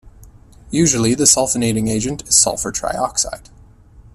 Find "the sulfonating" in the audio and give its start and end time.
1.13-1.87